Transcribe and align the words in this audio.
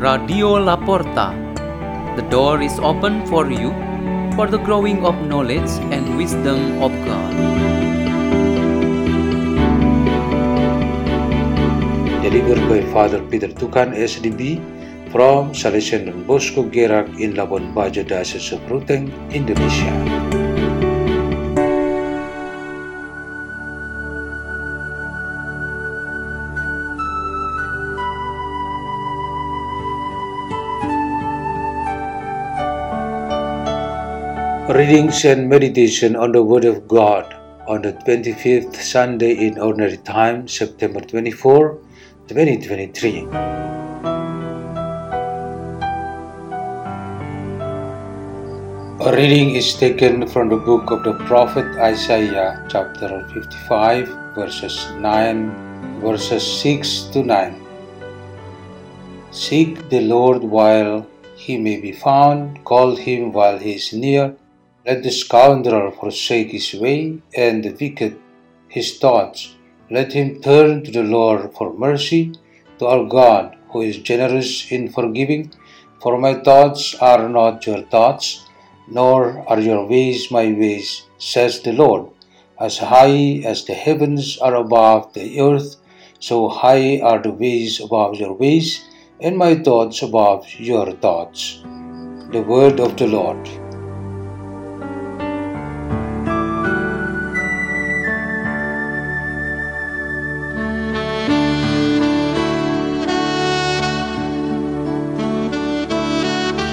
Radio 0.00 0.56
La 0.56 0.76
Porta. 0.80 1.36
The 2.16 2.24
door 2.32 2.62
is 2.62 2.78
open 2.80 3.26
for 3.26 3.52
you 3.52 3.68
for 4.32 4.46
the 4.48 4.56
growing 4.56 5.04
of 5.04 5.14
knowledge 5.28 5.68
and 5.92 6.16
wisdom 6.16 6.80
of 6.80 6.88
God. 7.04 7.36
delivered 12.24 12.62
by 12.70 12.80
Father 12.94 13.20
Peter 13.28 13.48
Tukan, 13.48 13.92
SDB, 13.92 14.56
from 15.12 15.52
Salesian 15.52 16.24
Bosco 16.26 16.62
Gerak 16.62 17.18
in 17.18 17.34
Labuan 17.34 17.74
Bajo, 17.74 18.06
Diocese 18.06 18.52
of 18.52 18.60
Ruteng, 18.70 19.10
Indonesia. 19.34 20.29
Readings 34.70 35.24
and 35.24 35.48
meditation 35.48 36.14
on 36.14 36.30
the 36.30 36.44
Word 36.44 36.64
of 36.64 36.86
God 36.86 37.34
on 37.66 37.82
the 37.82 37.92
25th 37.92 38.76
Sunday 38.76 39.32
in 39.48 39.58
Ordinary 39.58 39.96
Time, 39.96 40.46
September 40.46 41.00
24, 41.00 41.76
2023. 42.28 43.26
A 49.00 49.16
reading 49.16 49.56
is 49.56 49.74
taken 49.74 50.28
from 50.28 50.48
the 50.48 50.56
book 50.56 50.92
of 50.92 51.02
the 51.02 51.14
prophet 51.26 51.66
Isaiah, 51.80 52.64
chapter 52.70 53.26
55, 53.34 54.06
verses 54.36 54.86
9, 55.00 56.00
verses 56.00 56.46
6 56.62 57.10
to 57.10 57.24
9. 57.24 57.60
Seek 59.32 59.88
the 59.88 60.02
Lord 60.02 60.44
while 60.44 61.04
he 61.34 61.58
may 61.58 61.80
be 61.80 61.90
found, 61.90 62.62
call 62.64 62.94
him 62.94 63.32
while 63.32 63.58
he 63.58 63.74
is 63.74 63.92
near. 63.92 64.36
Let 64.86 65.02
the 65.02 65.10
scoundrel 65.10 65.90
forsake 65.90 66.52
his 66.52 66.72
way, 66.74 67.18
and 67.36 67.62
the 67.62 67.76
wicked 67.78 68.16
his 68.68 68.98
thoughts. 68.98 69.56
Let 69.90 70.12
him 70.12 70.40
turn 70.40 70.84
to 70.84 70.90
the 70.90 71.02
Lord 71.02 71.52
for 71.52 71.74
mercy, 71.74 72.32
to 72.78 72.86
our 72.86 73.04
God, 73.04 73.56
who 73.70 73.82
is 73.82 73.98
generous 73.98 74.70
in 74.72 74.90
forgiving. 74.90 75.52
For 76.00 76.16
my 76.16 76.34
thoughts 76.34 76.94
are 76.94 77.28
not 77.28 77.66
your 77.66 77.82
thoughts, 77.82 78.46
nor 78.88 79.44
are 79.48 79.60
your 79.60 79.86
ways 79.86 80.30
my 80.30 80.46
ways, 80.46 81.02
says 81.18 81.60
the 81.60 81.72
Lord. 81.72 82.08
As 82.58 82.78
high 82.78 83.42
as 83.44 83.64
the 83.64 83.74
heavens 83.74 84.38
are 84.38 84.54
above 84.54 85.12
the 85.12 85.40
earth, 85.40 85.76
so 86.20 86.48
high 86.48 87.00
are 87.00 87.20
the 87.20 87.32
ways 87.32 87.80
above 87.80 88.14
your 88.14 88.32
ways, 88.32 88.84
and 89.20 89.36
my 89.36 89.56
thoughts 89.56 90.00
above 90.02 90.46
your 90.58 90.92
thoughts. 90.92 91.60
The 92.32 92.44
word 92.46 92.80
of 92.80 92.96
the 92.96 93.08
Lord. 93.08 93.69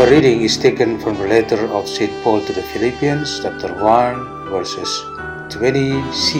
A 0.00 0.10
reading 0.10 0.40
is 0.40 0.56
taken 0.56 0.98
from 0.98 1.18
the 1.18 1.28
letter 1.28 1.60
of 1.76 1.86
St. 1.86 2.10
Paul 2.24 2.40
to 2.46 2.54
the 2.54 2.62
Philippians, 2.62 3.40
chapter 3.42 3.68
1, 3.68 4.48
verses 4.48 4.88
20c 5.52 6.30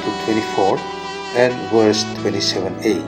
to 0.00 0.10
24, 0.24 0.78
and 1.36 1.52
verse 1.68 2.02
27a. 2.24 3.04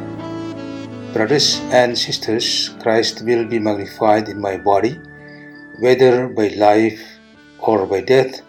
Brothers 1.15 1.61
and 1.73 1.97
sisters, 1.97 2.77
Christ 2.83 3.25
will 3.25 3.47
be 3.47 3.59
magnified 3.59 4.29
in 4.29 4.39
my 4.39 4.59
body, 4.59 5.01
whether 5.81 6.29
by 6.29 6.49
life 6.49 7.01
or 7.59 7.87
by 7.87 8.03
death. 8.03 8.43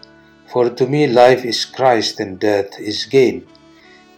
For 0.52 0.68
to 0.68 0.86
me, 0.86 1.06
life 1.06 1.46
is 1.46 1.64
Christ 1.64 2.20
and 2.20 2.38
death 2.38 2.78
is 2.78 3.06
gain. 3.06 3.46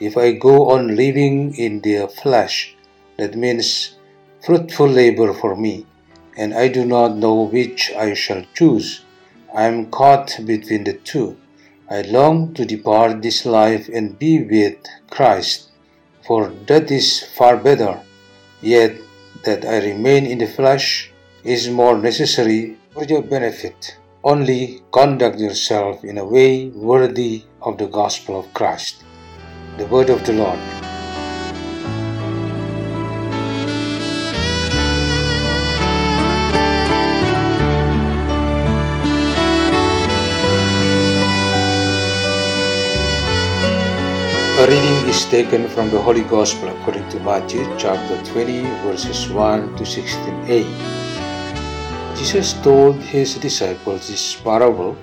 If 0.00 0.16
I 0.16 0.32
go 0.32 0.70
on 0.70 0.96
living 0.96 1.54
in 1.54 1.80
the 1.82 2.08
flesh, 2.08 2.74
that 3.18 3.36
means 3.36 3.98
fruitful 4.42 4.88
labor 4.88 5.32
for 5.32 5.54
me 5.54 5.86
and 6.40 6.54
I 6.54 6.68
do 6.68 6.86
not 6.86 7.18
know 7.22 7.42
which 7.42 7.92
I 7.92 8.14
shall 8.14 8.44
choose. 8.54 9.04
I 9.54 9.64
am 9.64 9.90
caught 9.90 10.38
between 10.46 10.84
the 10.84 10.94
two. 10.94 11.36
I 11.90 12.00
long 12.02 12.54
to 12.54 12.64
depart 12.64 13.20
this 13.20 13.44
life 13.44 13.90
and 13.92 14.18
be 14.18 14.42
with 14.42 14.78
Christ, 15.10 15.68
for 16.26 16.48
that 16.66 16.90
is 16.90 17.08
far 17.36 17.58
better. 17.58 18.00
Yet 18.62 18.96
that 19.44 19.66
I 19.66 19.84
remain 19.90 20.24
in 20.24 20.38
the 20.38 20.46
flesh 20.46 21.12
is 21.44 21.68
more 21.68 21.98
necessary 21.98 22.78
for 22.94 23.04
your 23.04 23.22
benefit. 23.22 23.98
Only 24.24 24.82
conduct 24.92 25.38
yourself 25.38 26.04
in 26.04 26.16
a 26.16 26.24
way 26.24 26.68
worthy 26.68 27.44
of 27.60 27.76
the 27.76 27.88
gospel 27.88 28.40
of 28.40 28.54
Christ. 28.54 29.04
The 29.76 29.86
word 29.86 30.08
of 30.08 30.24
the 30.24 30.34
Lord. 30.34 30.89
A 44.60 44.66
reading 44.66 45.08
is 45.08 45.24
taken 45.24 45.66
from 45.70 45.88
the 45.88 45.98
Holy 45.98 46.20
Gospel 46.20 46.68
according 46.68 47.08
to 47.08 47.20
Matthew 47.20 47.64
chapter 47.78 48.16
20 48.30 48.60
verses 48.84 49.30
1 49.30 49.74
to 49.76 49.84
16a. 49.84 50.58
Jesus 52.14 52.52
told 52.62 52.96
his 52.96 53.36
disciples 53.36 54.08
this 54.08 54.36
parable 54.36 54.98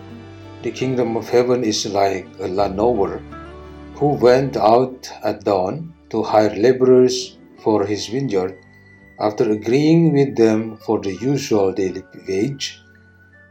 The 0.62 0.69
kingdom 0.69 1.17
of 1.17 1.28
heaven 1.28 1.63
is 1.63 1.88
like 1.88 2.28
a 2.40 2.47
landowner 2.47 3.17
who 3.96 4.09
went 4.25 4.57
out 4.57 5.09
at 5.23 5.44
dawn 5.44 5.91
to 6.12 6.22
hire 6.22 6.53
laborers 6.56 7.40
for 7.63 7.84
his 7.84 8.06
vineyard. 8.06 8.59
After 9.19 9.50
agreeing 9.50 10.13
with 10.13 10.35
them 10.35 10.78
for 10.85 11.00
the 11.00 11.16
usual 11.16 11.73
daily 11.73 12.03
wage, 12.28 12.79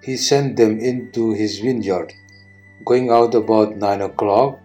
he 0.05 0.16
sent 0.16 0.56
them 0.56 0.78
into 0.78 1.33
his 1.33 1.59
vineyard. 1.59 2.12
Going 2.84 3.11
out 3.11 3.34
about 3.34 3.77
nine 3.77 4.03
o'clock, 4.03 4.61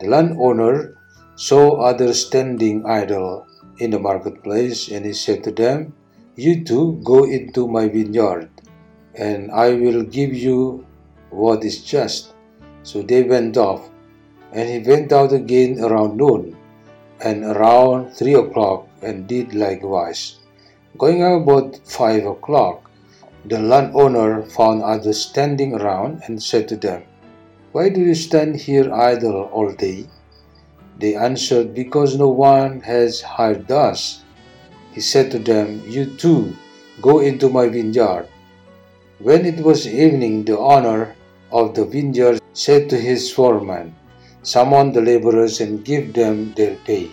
the 0.00 0.08
landowner 0.08 0.96
saw 1.36 1.80
others 1.80 2.26
standing 2.26 2.84
idle 2.84 3.46
in 3.78 3.90
the 3.90 3.98
marketplace, 3.98 4.88
and 4.88 5.04
he 5.04 5.12
said 5.12 5.44
to 5.44 5.50
them, 5.50 5.92
You 6.34 6.64
too 6.64 7.00
go 7.04 7.24
into 7.24 7.68
my 7.68 7.88
vineyard, 7.88 8.48
and 9.14 9.50
I 9.50 9.74
will 9.74 10.02
give 10.02 10.34
you 10.34 10.84
what 11.30 11.64
is 11.64 11.84
just. 11.84 12.34
So 12.82 13.02
they 13.02 13.22
went 13.22 13.56
off, 13.56 13.88
and 14.52 14.68
he 14.68 14.78
went 14.88 15.12
out 15.12 15.32
again 15.32 15.80
around 15.80 16.16
noon, 16.16 16.56
and 17.20 17.44
around 17.44 18.12
three 18.12 18.34
o'clock, 18.34 18.88
and 19.02 19.26
did 19.26 19.54
likewise. 19.54 20.36
Going 20.96 21.22
out 21.22 21.42
about 21.42 21.80
five 21.84 22.24
o'clock, 22.24 22.90
the 23.44 23.60
landowner 23.60 24.42
found 24.42 24.82
others 24.82 25.20
standing 25.20 25.74
around, 25.74 26.22
and 26.26 26.42
said 26.42 26.68
to 26.68 26.76
them, 26.76 27.04
why 27.76 27.90
do 27.90 28.00
you 28.00 28.14
stand 28.14 28.56
here 28.56 28.90
idle 28.90 29.50
all 29.52 29.70
day? 29.70 30.06
They 30.98 31.14
answered, 31.14 31.74
Because 31.74 32.16
no 32.16 32.28
one 32.28 32.80
has 32.80 33.20
hired 33.20 33.70
us. 33.70 34.24
He 34.92 35.02
said 35.02 35.30
to 35.32 35.38
them, 35.38 35.82
You 35.86 36.06
too 36.06 36.56
go 37.02 37.18
into 37.20 37.50
my 37.50 37.68
vineyard. 37.68 38.28
When 39.18 39.44
it 39.44 39.60
was 39.60 39.86
evening, 39.86 40.44
the 40.44 40.56
owner 40.56 41.16
of 41.52 41.74
the 41.74 41.84
vineyard 41.84 42.40
said 42.54 42.88
to 42.88 42.96
his 42.96 43.30
foreman, 43.30 43.94
Summon 44.42 44.92
the 44.92 45.02
laborers 45.02 45.60
and 45.60 45.84
give 45.84 46.14
them 46.14 46.54
their 46.56 46.76
pay, 46.86 47.10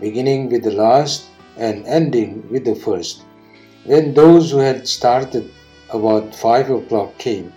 beginning 0.00 0.48
with 0.48 0.64
the 0.64 0.72
last 0.72 1.26
and 1.58 1.84
ending 1.84 2.48
with 2.50 2.64
the 2.64 2.76
first. 2.76 3.24
When 3.84 4.14
those 4.14 4.52
who 4.52 4.64
had 4.64 4.88
started 4.88 5.52
about 5.90 6.34
five 6.34 6.70
o'clock 6.70 7.18
came, 7.18 7.52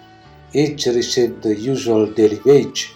each 0.54 0.86
received 0.86 1.44
the 1.44 1.56
usual 1.56 2.06
daily 2.06 2.42
wage. 2.44 2.94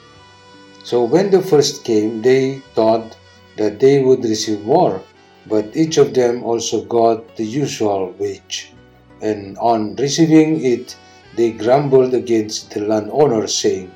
So 0.83 1.03
when 1.03 1.31
the 1.31 1.41
first 1.41 1.83
came, 1.83 2.21
they 2.21 2.59
thought 2.75 3.17
that 3.57 3.79
they 3.79 4.01
would 4.03 4.23
receive 4.23 4.61
more, 4.65 5.01
but 5.47 5.75
each 5.75 5.97
of 5.97 6.13
them 6.13 6.43
also 6.43 6.83
got 6.83 7.35
the 7.37 7.45
usual 7.45 8.13
wage. 8.19 8.73
And 9.21 9.57
on 9.57 9.95
receiving 9.95 10.63
it, 10.63 10.95
they 11.35 11.51
grumbled 11.51 12.13
against 12.13 12.71
the 12.71 12.81
landowner, 12.81 13.47
saying, 13.47 13.91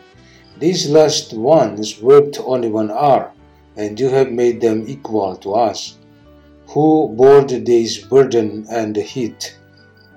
These 0.57 0.89
last 0.89 1.33
ones 1.33 2.01
worked 2.01 2.39
only 2.39 2.69
one 2.69 2.91
hour, 2.91 3.31
and 3.75 3.99
you 3.99 4.09
have 4.09 4.31
made 4.31 4.61
them 4.61 4.85
equal 4.87 5.35
to 5.37 5.53
us, 5.53 5.97
who 6.67 7.09
bore 7.15 7.43
the 7.43 7.59
day's 7.59 7.97
burden 7.97 8.65
and 8.69 8.95
the 8.95 9.01
heat. 9.01 9.57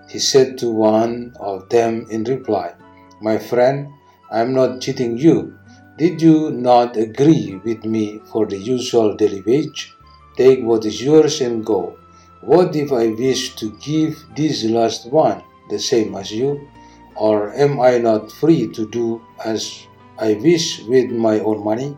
He 0.08 0.18
said 0.18 0.58
to 0.58 0.70
one 0.70 1.34
of 1.40 1.68
them 1.68 2.06
in 2.10 2.24
reply, 2.24 2.74
my 3.22 3.38
friend, 3.38 3.92
I 4.30 4.40
am 4.40 4.52
not 4.52 4.80
cheating 4.80 5.16
you. 5.16 5.56
Did 5.96 6.20
you 6.20 6.50
not 6.50 6.96
agree 6.96 7.60
with 7.64 7.84
me 7.84 8.20
for 8.32 8.46
the 8.46 8.58
usual 8.58 9.14
daily 9.14 9.42
wage? 9.42 9.94
Take 10.36 10.64
what 10.64 10.84
is 10.84 11.02
yours 11.02 11.40
and 11.40 11.64
go. 11.64 11.98
What 12.40 12.74
if 12.74 12.90
I 12.92 13.08
wish 13.08 13.54
to 13.56 13.76
give 13.78 14.24
this 14.34 14.64
last 14.64 15.06
one 15.12 15.42
the 15.70 15.78
same 15.78 16.16
as 16.16 16.32
you? 16.32 16.68
Or 17.14 17.54
am 17.54 17.80
I 17.80 17.98
not 17.98 18.32
free 18.32 18.68
to 18.72 18.88
do 18.88 19.22
as 19.44 19.86
I 20.18 20.34
wish 20.34 20.80
with 20.88 21.10
my 21.10 21.40
own 21.40 21.62
money? 21.62 21.96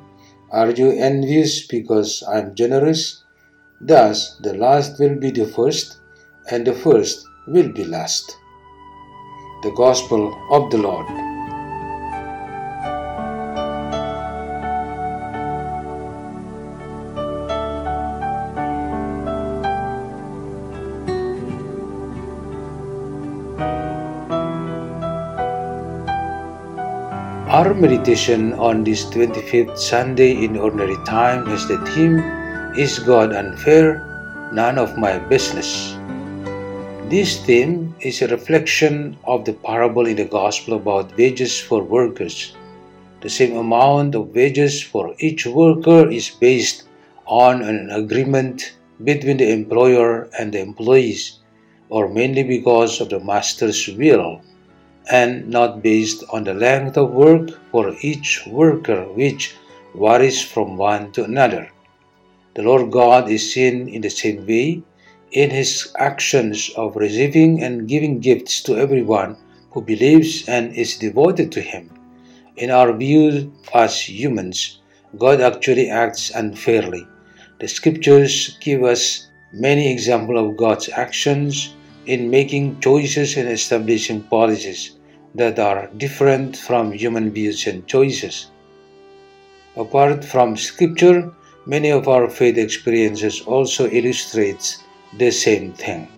Are 0.50 0.70
you 0.70 0.90
envious 0.90 1.66
because 1.66 2.22
I'm 2.28 2.54
generous? 2.54 3.24
Thus, 3.80 4.36
the 4.38 4.54
last 4.54 4.98
will 4.98 5.16
be 5.16 5.30
the 5.30 5.46
first, 5.46 5.98
and 6.50 6.66
the 6.66 6.74
first 6.74 7.26
will 7.46 7.72
be 7.72 7.84
last. 7.84 8.36
The 9.64 9.70
Gospel 9.70 10.36
of 10.50 10.70
the 10.70 10.76
Lord. 10.76 11.08
Our 27.48 27.72
meditation 27.72 28.52
on 28.60 28.84
this 28.84 29.06
25th 29.06 29.78
Sunday 29.78 30.44
in 30.44 30.58
Ordinary 30.58 31.00
Time 31.06 31.46
has 31.46 31.66
the 31.66 31.78
theme 31.96 32.20
Is 32.76 32.98
God 32.98 33.32
Unfair? 33.32 34.04
None 34.52 34.76
of 34.76 34.98
My 34.98 35.16
Business. 35.16 35.96
This 37.08 37.40
theme 37.46 37.83
is 38.04 38.20
a 38.20 38.28
reflection 38.28 39.16
of 39.24 39.44
the 39.44 39.52
parable 39.52 40.06
in 40.06 40.16
the 40.16 40.24
Gospel 40.24 40.76
about 40.76 41.16
wages 41.16 41.58
for 41.58 41.82
workers. 41.82 42.54
The 43.22 43.30
same 43.30 43.56
amount 43.56 44.14
of 44.14 44.34
wages 44.34 44.82
for 44.82 45.14
each 45.18 45.46
worker 45.46 46.10
is 46.10 46.28
based 46.28 46.84
on 47.26 47.62
an 47.62 47.90
agreement 47.90 48.76
between 49.02 49.38
the 49.38 49.50
employer 49.50 50.28
and 50.38 50.52
the 50.52 50.60
employees, 50.60 51.40
or 51.88 52.08
mainly 52.08 52.42
because 52.42 53.00
of 53.00 53.08
the 53.08 53.20
master's 53.20 53.88
will 53.88 54.42
and 55.10 55.48
not 55.48 55.82
based 55.82 56.24
on 56.32 56.44
the 56.44 56.54
length 56.54 56.96
of 56.96 57.10
work 57.10 57.50
for 57.70 57.94
each 58.00 58.46
worker, 58.46 59.04
which 59.12 59.54
varies 59.94 60.42
from 60.42 60.76
one 60.76 61.12
to 61.12 61.24
another. 61.24 61.70
The 62.54 62.62
Lord 62.62 62.90
God 62.90 63.28
is 63.30 63.52
seen 63.52 63.88
in 63.88 64.02
the 64.02 64.10
same 64.10 64.46
way 64.46 64.82
in 65.34 65.50
his 65.50 65.92
actions 65.98 66.70
of 66.76 66.94
receiving 66.94 67.60
and 67.60 67.88
giving 67.88 68.20
gifts 68.20 68.62
to 68.62 68.78
everyone 68.78 69.36
who 69.72 69.82
believes 69.82 70.48
and 70.48 70.72
is 70.76 70.96
devoted 70.96 71.50
to 71.50 71.60
him. 71.60 71.90
In 72.56 72.70
our 72.70 72.92
view 72.92 73.52
as 73.74 74.00
humans, 74.00 74.78
God 75.18 75.40
actually 75.40 75.90
acts 75.90 76.30
unfairly. 76.30 77.04
The 77.58 77.66
scriptures 77.66 78.56
give 78.60 78.84
us 78.84 79.26
many 79.52 79.90
examples 79.90 80.38
of 80.38 80.56
God's 80.56 80.88
actions 80.88 81.74
in 82.06 82.30
making 82.30 82.78
choices 82.78 83.36
and 83.36 83.48
establishing 83.48 84.22
policies 84.22 84.92
that 85.34 85.58
are 85.58 85.90
different 85.96 86.56
from 86.56 86.92
human 86.92 87.32
views 87.32 87.66
and 87.66 87.84
choices. 87.88 88.52
Apart 89.76 90.24
from 90.24 90.56
scripture, 90.56 91.32
many 91.66 91.90
of 91.90 92.06
our 92.06 92.30
faith 92.30 92.56
experiences 92.56 93.40
also 93.40 93.90
illustrates 93.90 94.83
the 95.18 95.30
same 95.30 95.72
thing. 95.72 96.08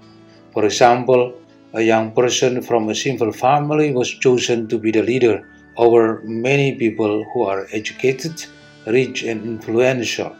For 0.52 0.64
example, 0.64 1.34
a 1.74 1.82
young 1.82 2.12
person 2.12 2.62
from 2.62 2.88
a 2.88 2.94
simple 2.94 3.32
family 3.32 3.92
was 3.92 4.10
chosen 4.10 4.68
to 4.68 4.78
be 4.78 4.90
the 4.90 5.02
leader 5.02 5.48
over 5.76 6.22
many 6.24 6.74
people 6.74 7.24
who 7.32 7.42
are 7.42 7.66
educated, 7.72 8.44
rich, 8.86 9.22
and 9.22 9.42
influential. 9.44 10.34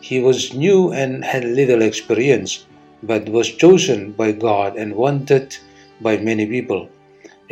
He 0.00 0.20
was 0.20 0.52
new 0.52 0.92
and 0.92 1.24
had 1.24 1.44
little 1.44 1.82
experience, 1.82 2.66
but 3.02 3.28
was 3.28 3.50
chosen 3.50 4.12
by 4.12 4.32
God 4.32 4.76
and 4.76 4.94
wanted 4.94 5.56
by 6.00 6.16
many 6.16 6.46
people 6.46 6.88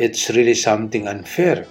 it's 0.01 0.31
really 0.31 0.55
something 0.55 1.07
unfair. 1.07 1.67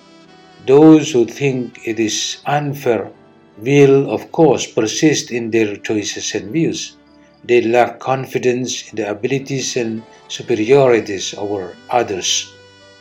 Those 0.67 1.11
who 1.11 1.27
think 1.27 1.81
it 1.85 1.99
is 1.99 2.39
unfair 2.47 3.11
will, 3.59 4.09
of 4.09 4.31
course, 4.31 4.67
persist 4.71 5.33
in 5.33 5.51
their 5.51 5.75
choices 5.77 6.33
and 6.35 6.53
views. 6.53 6.97
They 7.45 7.63
lack 7.63 8.01
confidence 8.01 8.91
in 8.91 8.97
the 8.97 9.11
abilities 9.11 9.77
and 9.77 10.03
superiorities 10.29 11.35
over 11.35 11.77
others. 11.89 12.53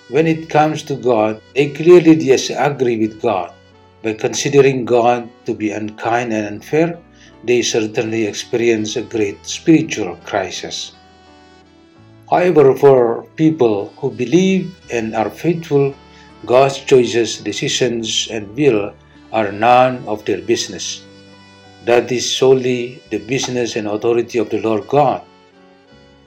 When 0.09 0.27
it 0.27 0.49
comes 0.49 0.81
to 0.83 0.95
God, 0.95 1.41
they 1.53 1.69
clearly 1.69 2.15
disagree 2.15 2.97
with 2.97 3.21
God. 3.21 3.53
By 4.01 4.13
considering 4.13 4.85
God 4.85 5.29
to 5.45 5.53
be 5.53 5.71
unkind 5.71 6.31
and 6.31 6.47
unfair, 6.47 6.97
they 7.43 7.61
certainly 7.61 8.25
experience 8.25 8.95
a 8.95 9.03
great 9.03 9.45
spiritual 9.45 10.15
crisis. 10.25 10.95
However, 12.29 12.75
for 12.75 13.25
people 13.35 13.91
who 13.97 14.11
believe 14.11 14.75
and 14.91 15.15
are 15.15 15.29
faithful, 15.29 15.93
God's 16.45 16.79
choices, 16.79 17.37
decisions, 17.37 18.29
and 18.31 18.55
will 18.55 18.93
are 19.33 19.51
none 19.51 20.05
of 20.07 20.23
their 20.25 20.41
business. 20.41 21.03
That 21.85 22.11
is 22.11 22.29
solely 22.29 23.01
the 23.09 23.19
business 23.19 23.75
and 23.75 23.87
authority 23.87 24.37
of 24.37 24.49
the 24.49 24.59
Lord 24.61 24.87
God. 24.87 25.21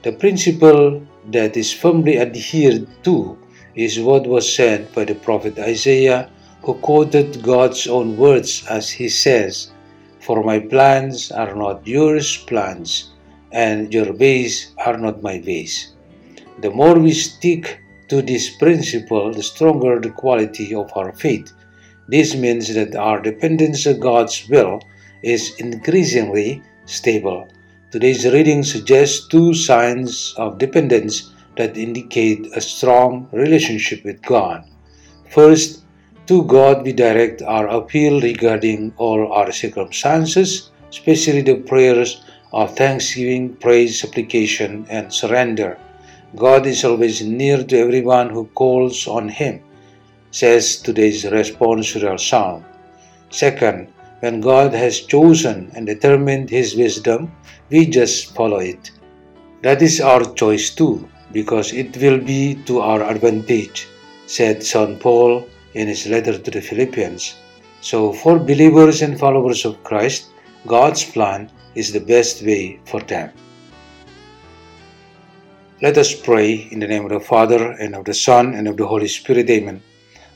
The 0.01 0.11
principle 0.11 1.05
that 1.31 1.55
is 1.55 1.71
firmly 1.71 2.19
adhered 2.19 2.87
to 3.03 3.37
is 3.75 3.99
what 3.99 4.27
was 4.27 4.51
said 4.51 4.93
by 4.93 5.05
the 5.05 5.15
prophet 5.15 5.57
Isaiah, 5.59 6.29
who 6.63 6.73
quoted 6.75 7.43
God's 7.43 7.87
own 7.87 8.17
words 8.17 8.65
as 8.69 8.89
he 8.89 9.09
says, 9.09 9.71
For 10.19 10.43
my 10.43 10.59
plans 10.59 11.31
are 11.31 11.55
not 11.55 11.87
yours 11.87 12.37
plans, 12.37 13.11
and 13.51 13.93
your 13.93 14.11
ways 14.13 14.73
are 14.85 14.97
not 14.97 15.21
my 15.21 15.41
ways. 15.45 15.93
The 16.59 16.71
more 16.71 16.97
we 16.97 17.13
stick 17.13 17.79
to 18.09 18.21
this 18.21 18.55
principle, 18.57 19.31
the 19.31 19.43
stronger 19.43 19.99
the 19.99 20.09
quality 20.09 20.73
of 20.73 20.91
our 20.95 21.13
faith. 21.13 21.51
This 22.07 22.35
means 22.35 22.73
that 22.73 22.95
our 22.95 23.21
dependence 23.21 23.87
on 23.87 23.99
God's 23.99 24.47
will 24.49 24.81
is 25.23 25.55
increasingly 25.59 26.61
stable. 26.85 27.47
Today's 27.91 28.25
reading 28.25 28.63
suggests 28.63 29.27
two 29.27 29.53
signs 29.53 30.35
of 30.37 30.57
dependence 30.57 31.31
that 31.57 31.77
indicate 31.77 32.47
a 32.55 32.61
strong 32.61 33.29
relationship 33.31 34.03
with 34.03 34.21
God. 34.21 34.65
First, 35.29 35.83
to 36.27 36.43
God 36.43 36.83
we 36.83 36.93
direct 36.93 37.41
our 37.41 37.67
appeal 37.67 38.21
regarding 38.21 38.93
all 38.97 39.31
our 39.31 39.51
circumstances, 39.51 40.71
especially 40.89 41.41
the 41.41 41.55
prayers 41.55 42.23
of 42.53 42.75
thanksgiving, 42.75 43.55
praise, 43.55 43.99
supplication, 43.99 44.85
and 44.89 45.11
surrender. 45.11 45.77
God 46.35 46.65
is 46.65 46.83
always 46.83 47.21
near 47.21 47.63
to 47.63 47.77
everyone 47.77 48.29
who 48.29 48.45
calls 48.55 49.07
on 49.07 49.29
Him, 49.29 49.61
says 50.31 50.77
today's 50.77 51.25
responsorial 51.25 52.19
psalm. 52.19 52.63
Second, 53.29 53.87
when 54.23 54.39
God 54.39 54.73
has 54.73 55.01
chosen 55.01 55.69
and 55.75 55.85
determined 55.85 56.49
His 56.49 56.77
wisdom, 56.77 57.29
we 57.69 57.85
just 57.85 58.33
follow 58.33 58.59
it. 58.59 58.91
That 59.63 59.81
is 59.81 59.99
our 59.99 60.23
choice 60.35 60.69
too, 60.69 61.09
because 61.33 61.73
it 61.73 61.97
will 61.97 62.19
be 62.19 62.55
to 62.67 62.79
our 62.79 63.03
advantage, 63.03 63.85
said 64.25 64.63
St. 64.63 64.97
Paul 65.01 65.45
in 65.73 65.89
his 65.89 66.07
letter 66.07 66.39
to 66.39 66.51
the 66.51 66.61
Philippians. 66.61 67.35
So, 67.81 68.13
for 68.13 68.39
believers 68.39 69.01
and 69.01 69.19
followers 69.19 69.65
of 69.65 69.83
Christ, 69.83 70.29
God's 70.67 71.03
plan 71.03 71.51
is 71.75 71.91
the 71.91 71.99
best 72.13 72.45
way 72.45 72.79
for 72.85 73.01
them. 73.01 73.29
Let 75.81 75.97
us 75.97 76.15
pray 76.15 76.69
in 76.71 76.79
the 76.79 76.87
name 76.87 77.03
of 77.03 77.11
the 77.11 77.19
Father, 77.19 77.71
and 77.73 77.93
of 77.93 78.05
the 78.05 78.13
Son, 78.13 78.53
and 78.53 78.69
of 78.69 78.77
the 78.77 78.87
Holy 78.87 79.09
Spirit. 79.09 79.49
Amen. 79.49 79.81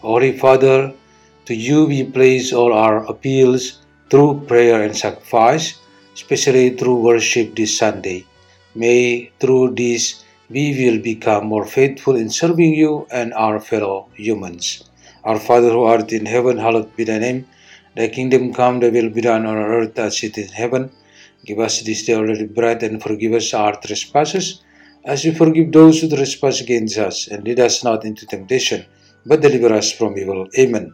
Holy 0.02 0.38
Father, 0.38 0.92
to 1.48 1.56
you 1.56 1.86
we 1.86 2.04
place 2.04 2.52
all 2.52 2.74
our 2.74 3.06
appeals 3.08 3.80
through 4.10 4.44
prayer 4.48 4.84
and 4.84 4.96
sacrifice, 4.96 5.80
especially 6.14 6.76
through 6.76 7.00
worship 7.00 7.56
this 7.56 7.78
Sunday. 7.78 8.26
May 8.76 9.32
through 9.40 9.76
this 9.76 10.26
we 10.50 10.76
will 10.76 11.02
become 11.02 11.48
more 11.48 11.66
faithful 11.66 12.18
in 12.18 12.30
serving 12.30 12.74
you 12.74 13.08
and 13.12 13.34
our 13.34 13.62
fellow 13.62 14.10
humans. 14.14 14.84
Our 15.24 15.40
Father 15.40 15.72
who 15.72 15.84
art 15.84 16.12
in 16.12 16.26
heaven, 16.26 16.58
hallowed 16.58 16.94
be 16.98 17.06
thy 17.06 17.20
name. 17.20 17.48
Thy 17.96 18.10
kingdom 18.10 18.54
come, 18.54 18.82
thy 18.82 18.90
will 18.90 19.10
be 19.10 19.22
done 19.22 19.46
on 19.46 19.58
earth 19.58 19.98
as 19.98 20.22
it 20.24 20.38
is 20.38 20.50
in 20.50 20.54
heaven. 20.54 20.92
Give 21.46 21.60
us 21.60 21.82
this 21.82 22.06
day 22.06 22.14
our 22.14 22.28
daily 22.28 22.48
bread 22.48 22.84
and 22.84 23.02
forgive 23.02 23.34
us 23.34 23.54
our 23.54 23.80
trespasses 23.80 24.64
as 25.06 25.24
we 25.24 25.32
forgive 25.32 25.72
those 25.72 26.02
who 26.02 26.10
trespass 26.10 26.60
against 26.60 26.98
us, 26.98 27.30
and 27.30 27.46
lead 27.46 27.62
us 27.62 27.86
not 27.86 28.04
into 28.04 28.26
temptation, 28.26 28.86
but 29.26 29.40
deliver 29.40 29.74
us 29.74 29.94
from 29.94 30.18
evil. 30.18 30.46
Amen. 30.60 30.94